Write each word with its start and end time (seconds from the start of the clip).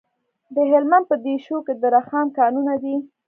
د 0.55 0.57
هلمند 0.71 1.05
په 1.09 1.15
دیشو 1.25 1.57
کې 1.65 1.73
د 1.81 1.83
رخام 1.95 2.27
کانونه 2.39 2.73
دي. 2.83 2.95